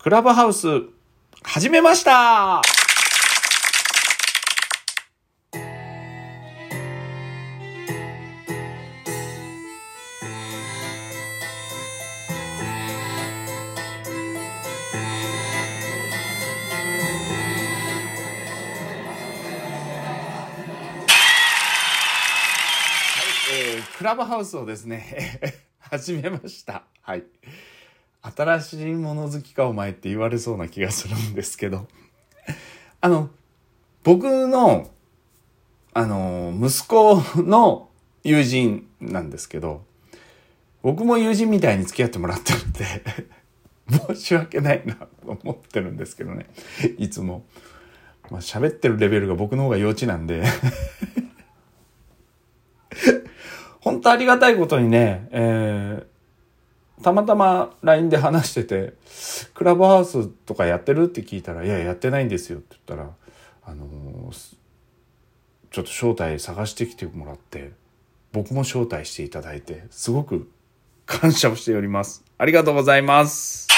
[0.00, 0.68] クラブハウス、
[1.42, 2.62] 始めました
[23.50, 25.40] えークラブハウスをですね、
[25.80, 26.84] 始めました。
[27.02, 27.24] はい。
[28.22, 31.86] 新しいもの好きかお前って言われそうな気がするんですけど。
[33.00, 33.30] あの、
[34.02, 34.90] 僕の、
[35.94, 37.88] あの、息子の
[38.24, 39.84] 友人なんですけど、
[40.82, 42.84] 僕も友人みたいに付き合ってもらってるんで、
[44.14, 45.08] 申し訳ないなと
[45.42, 46.46] 思ってるんですけどね。
[46.98, 47.44] いつも。
[48.30, 50.42] まあ喋ってるレベルが僕の方が幼稚なんで。
[53.80, 56.17] 本当ありがたいことにね、えー
[57.02, 58.94] たまたま LINE で話してて、
[59.54, 63.10] クラブハウスとかやってるって聞いたら、いや、やってないんですよって言ったら、
[63.64, 64.56] あのー
[65.70, 67.72] ちょっと招待探してきてもらって、
[68.32, 70.50] 僕も招待していただいて、すごく
[71.04, 72.24] 感謝をしております。
[72.38, 73.68] ありがとうございます。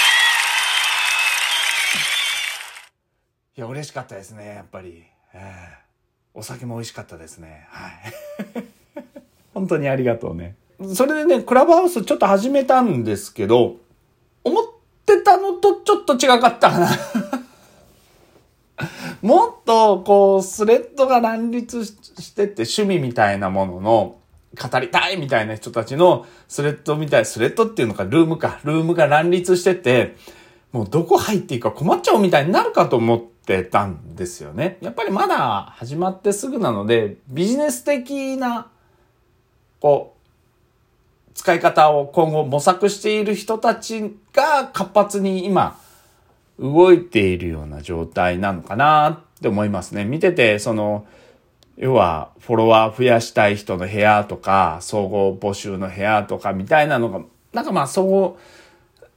[3.56, 5.04] いや、嬉しかったですね、やっぱり。
[5.34, 5.80] えー
[6.32, 7.66] お酒も美味しかったですね。
[7.70, 7.92] はい。
[9.52, 10.54] 本当にありがとうね。
[10.94, 13.76] それでね、クラブハウスちょっと始めたんですけど、
[14.44, 14.64] 思っ
[15.04, 16.88] てたのとちょっと違かったかな。
[19.20, 24.16] もっと、こう、スレッドが乱立してって趣味みたいなものの、
[24.58, 30.16] 語りたいみたいな人たちのスレッドみたい、スレッドっていうのか、ルームか、ルームが乱立してて、
[30.72, 34.78] もうどこ入っていいか困っちゃうみたいになるかと思ってたんですよね。
[34.80, 38.68] やっぱりまだ始まってすぐなので、ビジネス的な、
[39.80, 40.19] こう、
[41.40, 45.80] 使い方を今後模索している人たちが活発に今
[46.58, 50.04] 動いているような状態なのかなって思いますね。
[50.04, 51.06] 見てて、その、
[51.78, 57.22] 要はフォロワー増やしたい人の部屋とか、総合募集の部屋とかみたいなのが、
[57.54, 58.38] なんかまあ総合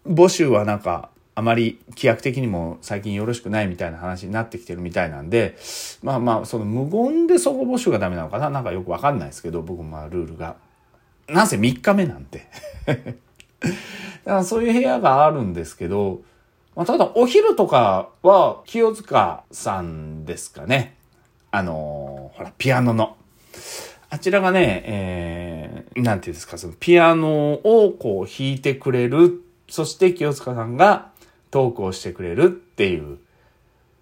[0.08, 5.58] 募集はなんかあまり規約的にも最近よろしくないみたいな話になってきてるみたいなんで、
[6.04, 10.56] まあまあその無言で総合募集がダメなのかななんかよくわかんないですけど、僕もまあルールが。
[11.28, 12.48] なんせ3日目なんて。
[12.86, 13.18] だか
[14.26, 16.22] らそういう部屋があるんですけど、
[16.76, 20.96] まあ、ただお昼とかは清塚さんですかね。
[21.52, 23.16] あのーほら、ピアノの。
[24.10, 29.42] あちらがね、えー、なんていうんですか、そのピアノをこう弾いてくれる。
[29.70, 31.12] そして清塚さんが
[31.52, 33.20] トークをしてくれるっていう、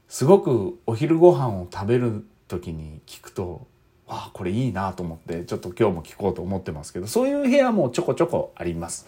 [0.08, 3.68] すごくお昼ご飯を食べる時に聞くと、
[4.14, 9.08] あ、これいいなと思って、ちょっと今日も聞こうと思ってますけど、そういう部屋もちょこちょこあります。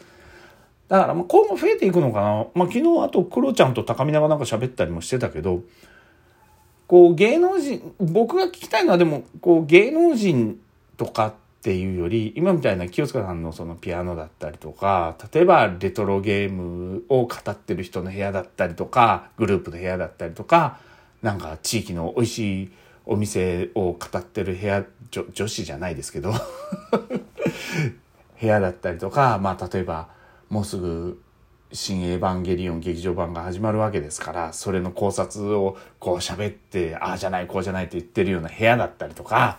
[0.88, 2.46] だから、まあ、今後増えていくのかな。
[2.56, 5.62] まあ、昨日、あと、クロちゃんと高見菜がなんか喋ったりもしてたけど、
[6.88, 10.58] こう、芸能人、僕が聞きたいのは、でも、こう、芸能人
[10.96, 20.80] とかっていうより、今みたいな清塚さんのそのピアノだったりとか、例えば、レトロゲームを語ってる人の部屋だったりとか、グループの部屋だったりとか、
[21.22, 22.72] なんか、地域の美味しい
[23.06, 26.34] お店を語ってる部屋、女女子じゃないですけど、
[28.40, 30.10] 部屋だったりとか、まあ、例えば、
[30.50, 31.22] もうすぐ、
[31.72, 39.58] 新エヴァンゲリオン劇場版が始まるわけですから、それの考察をこう喋って、ああじゃない、こうじゃないって言ってるような部屋だったりとか、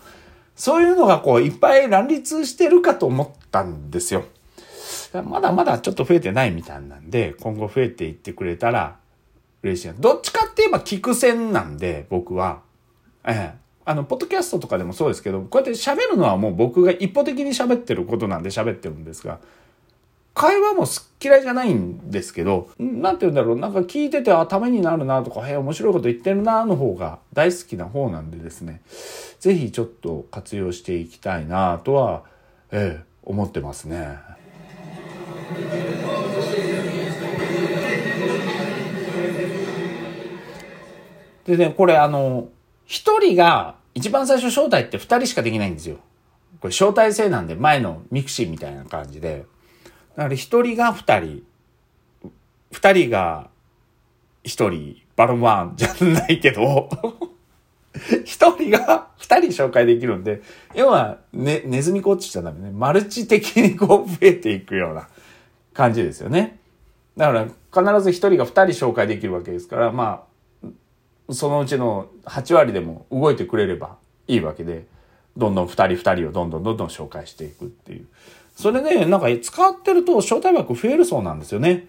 [0.55, 4.25] そういうのがこういっぱい乱立してるかと思ったんですよ。
[5.25, 8.97] まだまだちょっと増えてないみたいなんで、今後増えていってくれたら
[9.63, 9.95] 嬉しいな。
[9.95, 12.63] どっちかって言えば聞く線なんで、僕は。
[13.27, 13.65] ええ。
[13.87, 19.41] あの、ポッドキャストとかでもそうですけど、こうやって喋るのはもう僕が一方的に喋ってることなんで喋ってるんですが、
[20.35, 28.83] 会話も好き嫌いじゃないんですけど、なんて言うんだろう、なんか聞いてて、あ、ためになるなとか、へえ、面白いこと言ってるなの方が大好きな方なんでですね、
[29.39, 32.25] ぜひちょっと活用していきたいなとは、
[32.73, 34.19] ええ、思ってますね。
[41.47, 42.49] でね、これあの、
[42.87, 45.97] 一人が、一番最初招待って二人しかできないんですよ。
[46.61, 49.45] これ招待制なんで、前のミクシーみたいな感じで。
[50.17, 51.43] だから一人が二人、
[52.73, 53.51] 二人が
[54.43, 56.89] 一人、バルワンじゃないけど、
[58.25, 60.43] 一人が二人紹介できるんで、
[60.75, 62.71] 要は、ね、ネズミコーチしちゃダメね。
[62.73, 65.09] マルチ的にこう増えていくような
[65.73, 66.59] 感じですよね。
[67.17, 67.47] だか
[67.83, 70.34] ら必ず一人が二人紹介できるわけですから、まあ、
[71.31, 73.97] そのうちの8割でも動いてくれれば
[74.29, 74.87] いいわけで、
[75.37, 78.07] どんどん二人二人をどんどんどんどん紹介していくっていう。
[78.57, 81.89] それね、なんか使ってると招待枠増えるそうなんですよね。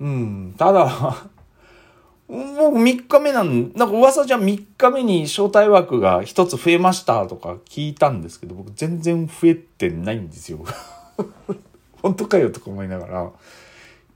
[0.00, 0.54] うん。
[0.58, 0.88] ただ、
[2.28, 10.58] 僕3日目なん、なんか噂じゃ3日目に招待枠が1つ増えましたとか聞いたんですけど、僕全然増えてないんですよ。
[12.02, 13.30] 本当かよとか思いながら。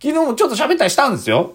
[0.02, 1.54] 昨日もちょっと喋ったりしたんですよ。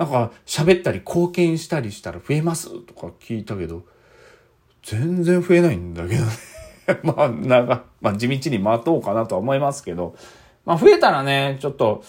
[0.00, 3.82] なんか喋ったり貢献したりしたら増えますとか聞いたけど、
[4.82, 6.30] 全然増えないんだけどね。
[7.04, 10.16] まあ、なんか、まあ地道に待とうかなとは思いますけど、
[10.64, 12.02] まあ増えたらね、ちょっと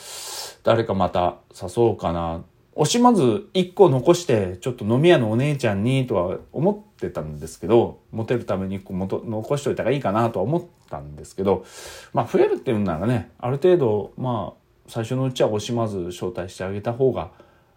[0.64, 2.46] 誰かまた誘おうかな。
[2.78, 11.66] 惜しまず一個残して、ちょっと飲み屋のお姉ちゃんにとは思ってたんですけど、モテるために一個もと残しといたらいいかなとは思ったんですけど、
[12.14, 17.32] まあ増えるっていうんならね、ある程度、まあ、最初のうちは惜しまず招待してあげた方が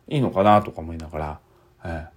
[0.08, 1.38] いいのかなとか思いながら、
[1.84, 2.08] えー、や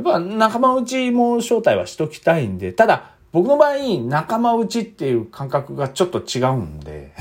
[0.00, 3.76] っぱ仲間内も招待はしときたいんで、ただ僕の場合
[4.06, 7.12] 仲間内っていう感覚がちょっと違うんで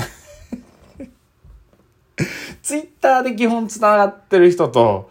[2.62, 5.10] ツイッターで基本繋がってる人と、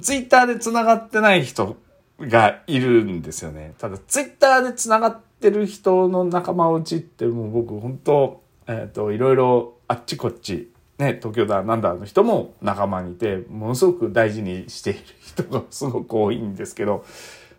[0.00, 1.76] ツイッターで繋がってない人
[2.20, 3.74] がいるんですよね。
[3.78, 17.04] ただツイッターで繋がってる人の仲間内ってもう僕本当えっ、ー、と、いろいろあっちこっちね、東京だなんだの人も仲間にいて、ものすごく大事にしている人がすごく多いんですけど、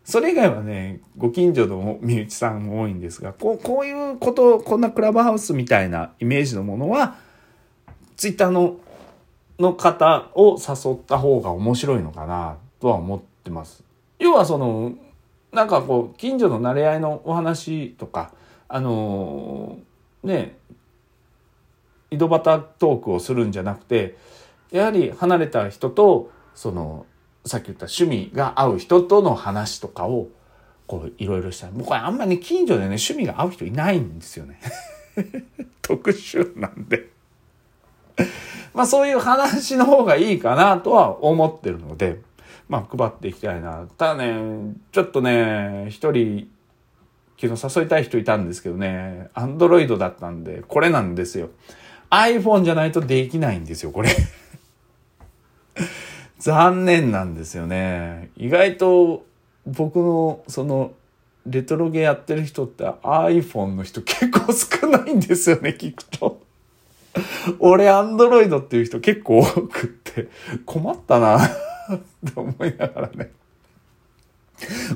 [0.05, 7.15] それ以外はね、ご近所の身内さんも多いんですが、こうこういうこと、こんなクラブハウスみたいなイメージのものは、
[8.17, 8.77] ツイッターの
[9.59, 13.83] の方を誘った方が面白いのかなとは思ってます。
[14.19, 14.93] 要はその、
[15.51, 18.31] なんかこう、近所の馴れ合いのお話とか、
[18.67, 20.57] あのー、ね、
[22.13, 22.43] 井戸端
[22.79, 24.17] トークをするんじゃなくて
[24.71, 27.05] やはり離れた人とその
[27.45, 30.29] さっき言った趣味が合う人との話とかを
[30.87, 31.69] こういろいろした。
[31.71, 34.59] 僕はあんまり、近所でね趣味が合う人いないんですよね。
[35.81, 37.09] 特殊なんで。
[38.73, 42.19] まあそういう話の方がいいかなとは思ってるので
[42.69, 43.87] まあ配っていきたいな。
[43.97, 46.49] ただねちょっとね一人
[47.39, 51.49] 昨日誘いたい人いたんですけどねアンドロイドだったんでこれなんですよ。
[52.13, 54.09] iPhone じゃないとできないんですよ、これ
[56.37, 58.29] 残念なんですよね。
[58.37, 59.25] 意外と
[59.65, 60.91] 僕のその
[61.47, 66.41] レトロゲーやってる人って iPhone の人結構少ないんですよね、聞くと。
[67.59, 70.29] 俺、アンドロイドっていう人結構多くって
[70.65, 73.31] 困ったなって思いながらね。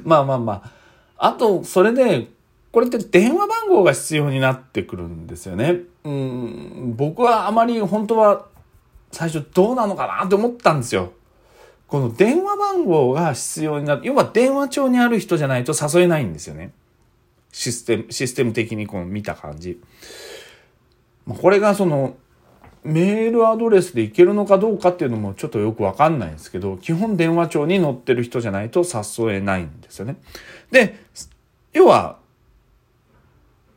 [0.04, 0.54] まあまあま
[1.18, 1.30] あ。
[1.30, 2.28] あと、それで、
[2.72, 5.82] これって電話番号が必要になってくるんですよね。
[6.04, 8.48] うん、僕はあまり本当は
[9.12, 11.14] 最初どうなのかなって思ったんですよ。
[11.88, 14.02] この電話番号が必要になる。
[14.04, 16.72] 要は電話帳にある人じゃないと誘えないんですよね。
[17.52, 19.82] システム、システム的にこの見た感じ。
[21.28, 22.16] これがその
[22.84, 30.18] メールアドレスでいけるのかどうかっていうのもちょっとよくわかんないんですけど、基本電話帳に載ってる人じゃないと誘えないんですよね。
[30.72, 31.00] で、
[31.74, 32.20] 要は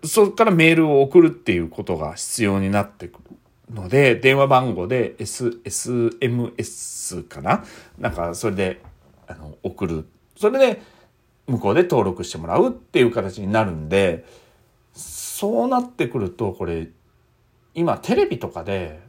[0.04, 7.64] そこからメールを送るっていうことが必要になってくるので、電話番号で S、SMS かな？
[7.98, 8.82] なんか、それで、
[9.26, 10.08] あの、送る。
[10.36, 10.82] それで、
[11.46, 14.24] 向こうで登録してもらうっていう形になるんで、
[14.94, 16.88] そうなってくると、これ、
[17.74, 19.00] 今テレビとかで、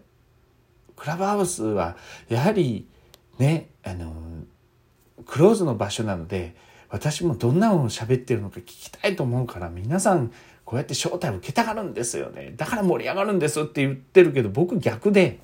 [0.96, 1.98] クラブハウスは、
[2.30, 2.88] やはり、
[3.40, 4.14] ね、あの、
[5.26, 6.56] クローズの場所なので、
[6.90, 10.32] 私もどんなのを喋ってるのか聞きたいと思うから皆さん
[10.72, 12.54] こうやって招待を受けたがるんですよね。
[12.56, 15.40] だから盛り上がるんですって言ってるけど僕逆で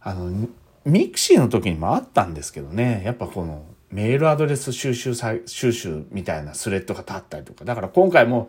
[0.00, 0.48] あの
[0.86, 3.02] ミクシーの時にもあったんですけどね。
[3.04, 7.66] やっぱこのメールアドレス収集収集みたいなスレッドが立ったりとか。
[7.66, 8.48] だから今回も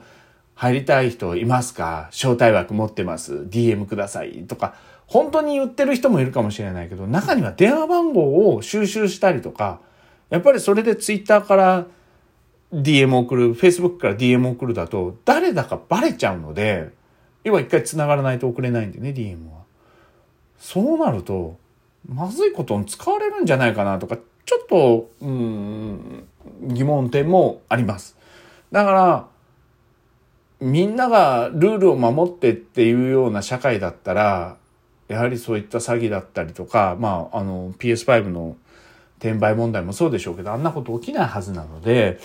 [0.56, 2.08] 入りたい人いますか？
[2.12, 3.46] 招待枠持ってます。
[3.50, 4.76] DM くださいとか。
[5.06, 9.82] 本当に言ってる人もいるかもしれないけど中には電話番号を収集したりとか。
[10.30, 11.88] やっぱりそれでツイッターから
[12.74, 16.90] DM 送る、Facebook から DM 送るだと、誰だかバレちゃうので、
[17.44, 19.60] 要は一回繋がらないと送れないんでね、DM は。
[20.60, 21.58] そうなると、
[22.08, 26.28] まずいことに使われるんじゃないかなとか、ちょっと、うん、
[26.64, 28.18] 疑問点もあります。
[28.72, 29.28] だから、
[30.60, 34.58] みんながルールを守ってっていうような社会だったら、
[35.08, 38.58] やはりそういった詐欺だったりとか、まあ、あの、PS5 の
[39.18, 42.20] 転売問題もそうでしょうけど、あんなこと起きないはずなので、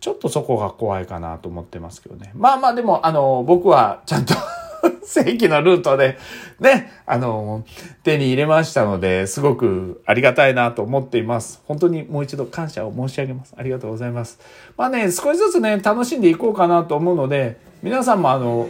[0.00, 2.32] ちょっとそこが怖いかなと思ってますけどね。
[2.34, 4.34] まあまあでも、あの、僕はちゃんと
[5.02, 6.18] 正規のルートで、
[6.60, 7.64] ね、あの、
[8.04, 11.62] 手に入れましたので、すごくありがたいなと思っています。
[11.66, 13.54] 本当にもう一度感謝を申し上げます。
[13.56, 14.38] ありがとうございます。
[14.76, 18.68] まあね、少しずつね、楽しんでいこうかなと思うので、皆さんもあの、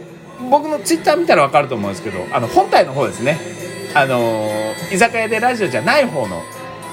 [0.49, 3.37] 僕のツイッター見たらわかると思うんですけど、あの、本体の方ですね。
[3.93, 4.49] あの、
[4.91, 6.41] 居酒屋でラジオじゃない方の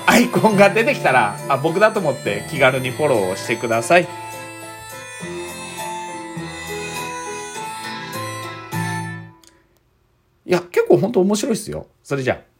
[0.06, 4.25] アイコンが出てきたら、あ、僕だと思って気軽にフォローをしてください。
[10.46, 11.88] いや、結構本当面白いっすよ。
[12.04, 12.55] それじゃあ。